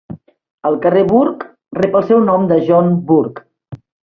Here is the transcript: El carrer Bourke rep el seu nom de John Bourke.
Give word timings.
El 0.69 0.77
carrer 0.85 1.03
Bourke 1.11 1.49
rep 1.81 1.99
el 2.01 2.07
seu 2.13 2.25
nom 2.31 2.49
de 2.53 2.59
John 2.71 2.91
Bourke. 3.13 3.49